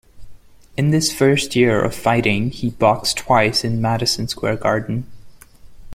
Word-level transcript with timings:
In 0.75 0.89
this 0.89 1.11
first 1.13 1.55
year 1.55 1.79
of 1.79 1.93
fighting 1.93 2.49
he 2.49 2.71
boxed 2.71 3.17
twice 3.17 3.63
in 3.63 3.79
Madison 3.81 4.27
Square 4.27 4.55
Garden. 4.55 5.05